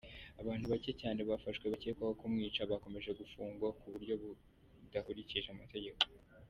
[0.41, 6.01] Abantu bake cyane bafashwe bakekwaho kumwica bakomeje gufungwa mu buryo budakurikije amategeko.